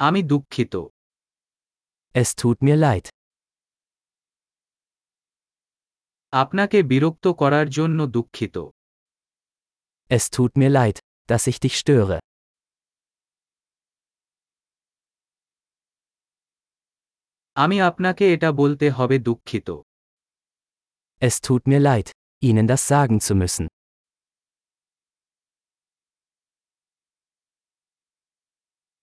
আমি 0.00 0.20
দুঃখিত 0.32 0.74
Es 2.14 2.28
tut 2.40 2.58
mir 2.66 2.78
leid. 2.86 3.06
আপনাকে 6.32 6.78
বিরক্ত 6.90 7.24
করার 7.40 7.66
জন্য 7.78 7.98
দুঃখিত 8.16 8.56
Es 10.10 10.24
tut 10.34 10.52
mir 10.60 10.70
leid, 10.78 10.96
dass 11.28 11.42
ich 11.50 11.58
dich 11.64 11.74
störe. 11.82 12.18
আমি 17.56 17.76
আপনাকে 17.90 18.24
এটা 18.34 18.48
বলতে 18.60 18.86
হবে 18.90 19.16
দুঃখিত 19.28 19.68
Es 21.22 21.34
tut 21.46 21.62
mir 21.70 21.80
leid, 21.88 22.08
Ihnen 22.48 22.66
das 22.72 22.82
sagen 22.92 23.18
zu 23.26 23.32
müssen. 23.42 23.66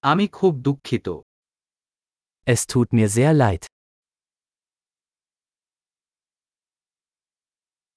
আমি 0.04 0.26
খুব 0.38 0.52
দুঃখিত 0.66 1.06
Es 2.46 2.60
tut 2.72 2.88
mir 2.96 3.08
sehr 3.18 3.32
leid. 3.42 3.62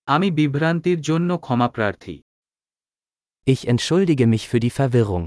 আমি 0.08 0.28
বিভ্রান্তির 0.40 1.00
জন্য 1.10 1.30
ক্ষমাপ্রার্থী 1.46 2.16
Ich 3.48 3.62
entschuldige 3.72 4.26
mich 4.34 4.44
für 4.52 4.60
die 4.66 4.74
Verwirrung. 4.80 5.26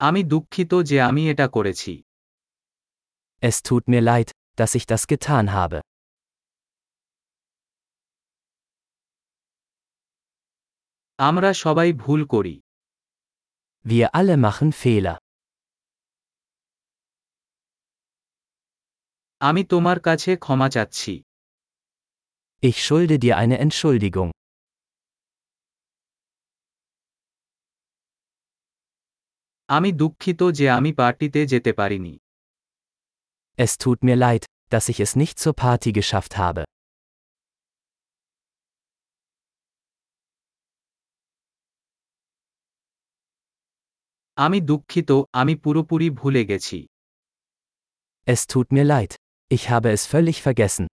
আমি 0.00 0.20
দুঃখিত 0.32 0.72
যে 0.90 0.96
আমি 1.08 1.22
এটা 1.32 1.46
করেছি 1.56 1.92
Es 3.42 3.56
tut 3.66 3.84
mir 3.92 4.02
leid, 4.10 4.28
dass 4.58 4.72
ich 4.78 4.84
das 4.92 5.02
getan 5.12 5.46
habe. 5.58 5.78
আমরা 11.18 11.50
সবাই 11.64 11.88
ভুল 12.02 12.20
করি 12.34 12.54
Wir 13.84 14.06
alle 14.18 14.36
machen 14.46 14.70
Fehler. 14.80 15.16
আমি 19.40 19.62
তোমার 19.72 19.98
কাছে 20.06 20.30
ক্ষমা 20.44 20.68
চাচ্ছি 20.74 21.12
Ich 22.62 22.78
schulde 22.86 23.16
dir 23.24 23.34
eine 23.42 23.56
Entschuldigung. 23.64 24.30
আমি 29.68 29.90
দুঃখিত 29.92 30.40
যে 30.58 30.66
আমি 30.78 30.90
পার্টিতে 31.00 31.40
যেতে 31.52 31.72
পারিনি 31.80 32.14
Es 33.58 33.72
tut 33.82 33.98
mir 34.06 34.18
leid, 34.26 34.44
dass 34.72 34.84
ich 34.92 34.98
es 35.06 35.12
nicht 35.22 35.36
zur 35.42 35.54
Party 35.64 35.90
geschafft 36.00 36.34
habe. 36.42 36.62
আমি 44.36 44.58
দুঃখিত 44.70 45.10
আমি 45.40 45.54
পুরোপুরি 45.62 46.08
ভুলে 46.20 46.42
গেছি 46.50 46.78
Es 48.26 48.40
tut 48.52 48.66
mir 48.76 48.86
leid. 48.92 49.12
Ich 49.50 49.64
habe 49.72 49.88
es 49.96 50.02
völlig 50.12 50.36
vergessen. 50.46 50.86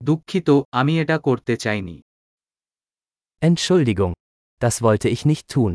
দুঃখিত 0.00 0.48
আমি 0.80 0.92
এটা 1.02 1.16
করতে 1.26 1.54
চাইনি 1.64 1.96
Entschuldigung. 3.42 4.12
Das 4.60 4.74
wollte 4.86 5.08
ich 5.14 5.22
nicht 5.30 5.46
tun. 5.54 5.72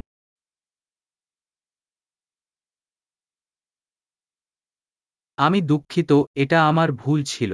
আমি 5.37 5.59
দুঃখিত 5.71 6.11
এটা 6.43 6.57
আমার 6.69 6.89
ভুল 7.01 7.19
ছিল 7.33 7.53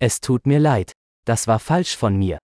Es 0.00 0.14
tut 0.24 0.42
mir 0.50 0.60
leid. 0.70 0.88
Das 1.28 1.40
war 1.48 1.60
falsch 1.68 1.94
von 2.02 2.12
mir. 2.22 2.38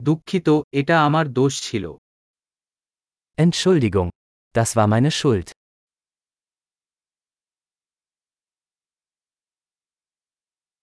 দুঃখিত 0.00 0.48
এটা 0.80 0.96
আমার 1.08 1.26
দোষ 1.38 1.54
ছিল 1.68 1.84
Entschuldigung. 3.38 4.08
Das 4.54 4.70
war 4.76 4.86
meine 4.94 5.10
Schuld. 5.18 5.48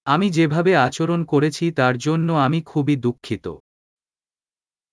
আমি 0.06 0.28
যেভাবে 0.38 0.72
আচরণ 0.88 1.22
করেছি 1.25 1.66
তার 1.80 1.96
জন্য 2.06 2.30
আমি 2.46 2.59
খুবই 2.72 2.96
দুঃখিত 3.06 3.46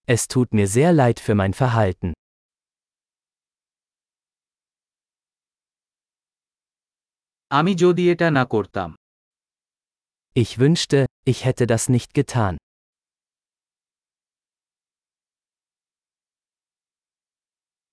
Es 0.09 0.23
tut 0.33 0.49
mir 0.57 0.69
sehr 0.77 0.93
leid 1.01 1.19
für 1.25 1.35
mein 1.41 1.55
Verhalten. 1.63 2.09
আমি 7.51 7.73
যদি 7.85 8.05
এটা 8.13 8.29
না 8.39 8.45
করতাম 8.55 8.91
Ich 10.37 10.53
wünschte, 10.63 10.99
ich 11.31 11.39
hätte 11.47 11.65
das 11.73 11.85
nicht 11.95 12.11
getan. 12.19 12.55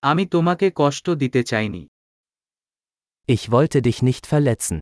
আমি 0.02 0.24
তোমাকে 0.34 0.66
কষ্ট 0.80 1.06
দিতে 1.22 1.40
চাইনি 1.50 1.82
Ich 3.28 3.42
wollte 3.54 3.78
dich 3.86 3.98
nicht 4.08 4.24
verletzen. 4.32 4.76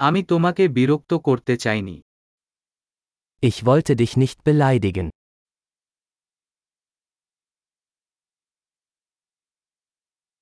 আমি 0.00 0.20
তোমাকে 0.32 0.64
বিরক্ত 0.76 1.12
করতে 1.28 1.54
চাইনি 1.64 1.96
Ich 3.42 3.56
wollte 3.68 3.92
dich 4.02 4.12
nicht 4.22 4.38
beleidigen. 4.48 5.06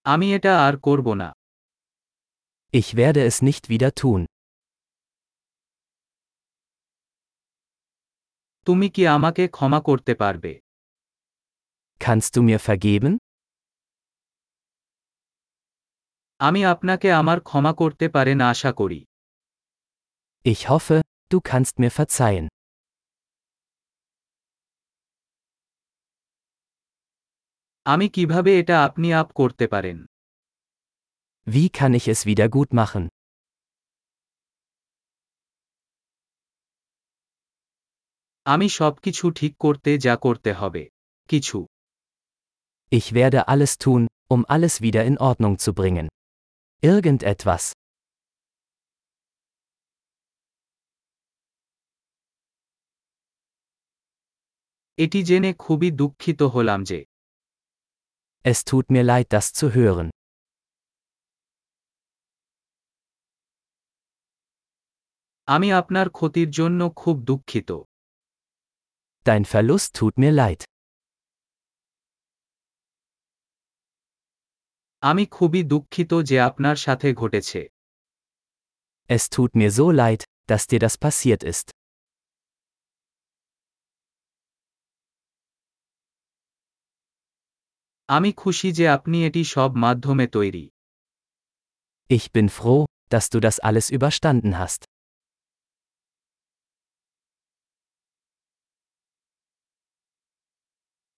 আমি 0.06 0.26
এটা 0.36 0.52
আর 0.66 0.74
করব 0.86 1.06
না 1.22 1.28
Ich 2.74 2.88
werde 3.00 3.20
es 3.30 3.36
nicht 3.48 3.64
wieder 3.72 3.90
tun. 4.00 4.20
তুমি 8.66 8.86
কি 8.94 9.02
আমাকে 9.16 9.42
ক্ষমা 9.56 9.80
করতে 9.88 10.12
পারবে 10.22 10.52
Kannst 12.04 12.30
du 12.36 12.40
mir 12.48 12.60
vergeben? 12.68 13.12
আমি 16.40 16.60
আপনাকে 16.74 17.08
আমার 17.20 17.38
ক্ষমা 17.48 17.72
করতে 17.80 18.06
পারেন 18.14 18.38
আশা 18.52 18.70
করি 18.80 19.00
Ich 20.44 20.62
hoffe, 20.70 20.96
du 21.30 21.36
kannst 21.50 21.74
mir 21.82 21.92
verzeihen. 21.98 22.46
আমি 27.86 28.06
কিভাবে 28.08 28.50
এটা 28.60 28.76
আপনি 28.86 29.08
আপ 29.20 29.28
করতে 29.40 29.66
পারেন 29.66 29.98
Wie 31.46 31.68
kann 31.78 31.92
ich 31.94 32.06
es 32.14 32.20
wieder 32.30 32.48
gut 32.56 32.70
machen? 32.80 33.04
আমি 38.46 38.66
সবকিছু 38.78 39.24
ঠিক 39.30 39.52
করতে 39.56 39.90
যা 39.98 40.14
করতে 40.16 40.50
হবে 40.52 40.82
কিছু 41.30 41.58
Ich 42.92 43.06
werde 43.14 43.40
alles 43.52 43.72
tun, 43.78 44.02
um 44.34 44.40
alles 44.54 44.74
wieder 44.84 45.02
in 45.10 45.16
Ordnung 45.28 45.54
zu 45.64 45.70
bringen. 45.78 46.06
Irgendetwas. 46.82 47.64
এটি 54.98 55.20
জেনে 55.22 55.50
খুবই 55.54 55.88
দুঃখিত 55.90 56.40
হলাম 56.54 56.80
যে 56.84 56.98
Es 58.46 58.58
tut 58.64 58.86
mir 58.90 59.04
leid, 59.04 59.26
das 59.34 59.46
zu 59.52 59.66
hören. 59.74 60.08
আমি 65.48 65.68
আপনার 65.80 66.06
ক্ষতির 66.10 66.48
জন্য 66.58 66.80
খুব 67.02 67.16
দুঃখিত 67.30 67.70
Dein 69.26 69.44
Verlust 69.52 69.90
tut 69.98 70.14
mir 70.22 70.32
leid. 70.40 70.60
আমি 75.02 75.24
খুবই 75.36 75.62
দুঃখিত 75.72 76.10
যে 76.28 76.36
আপনার 76.48 76.76
সাথে 76.76 77.08
ঘটেছে 77.14 77.60
Es 79.08 79.22
tut 79.34 79.50
mir 79.60 79.70
so 79.78 79.86
leid, 80.02 80.20
dass 80.50 80.62
dir 80.70 80.80
das 80.86 80.96
passiert 81.04 81.42
ist. 81.52 81.66
আমি 88.08 88.30
খুশি 88.42 88.68
যে 88.78 88.84
আপনি 88.96 89.16
এটি 89.28 89.42
সব 89.54 89.70
মাধ্যমে 89.84 90.26
তৈরি 90.36 90.64
Ich 92.10 92.26
bin 92.36 92.48
froh, 92.58 92.82
dass 93.12 93.26
du 93.32 93.38
das 93.46 93.56
alles 93.68 93.86
überstanden 93.96 94.52
hast. 94.60 94.82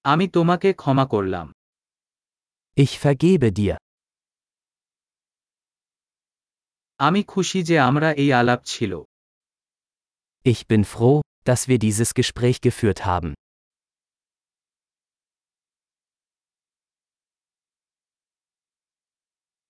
আমি 0.04 0.26
তোমাকে 0.36 0.69
ক্ষমা 0.82 1.04
করলাম 1.06 1.46
Ich 2.76 2.92
vergebe 3.04 3.48
dir. 3.58 3.75
আমি 7.00 7.20
খুশি 7.32 7.60
যে 7.69 7.76
আমরা 7.88 8.08
এই 8.22 8.31
আলাপ 8.40 8.60
ছিল 8.72 8.92
Ich 10.46 10.60
bin 10.70 10.82
froh, 10.92 11.19
dass 11.48 11.60
wir 11.69 11.78
dieses 11.86 12.10
Gespräch 12.19 12.58
geführt 12.69 13.00
haben. 13.10 13.31